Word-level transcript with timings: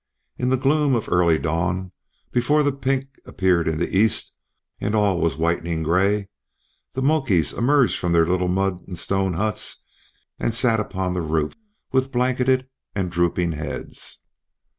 In 0.39 0.49
the 0.49 0.57
gloom 0.57 0.95
of 0.95 1.07
early 1.09 1.37
dawn, 1.37 1.91
before 2.31 2.63
the 2.63 2.71
pink 2.71 3.05
appeared 3.27 3.67
in 3.67 3.77
the 3.77 3.95
east, 3.95 4.33
and 4.79 4.95
all 4.95 5.21
was 5.21 5.37
whitening 5.37 5.83
gray, 5.83 6.27
the 6.93 7.03
Mokis 7.03 7.53
emerged 7.55 7.99
from 7.99 8.11
their 8.11 8.25
little 8.25 8.47
mud 8.47 8.81
and 8.87 8.97
stone 8.97 9.33
huts 9.33 9.83
and 10.39 10.55
sat 10.55 10.79
upon 10.79 11.13
the 11.13 11.21
roofs 11.21 11.55
with 11.91 12.11
blanketed 12.11 12.67
and 12.95 13.11
drooping 13.11 13.51
heads. 13.51 14.23